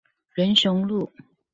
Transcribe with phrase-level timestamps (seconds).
[0.33, 1.11] 仁雄路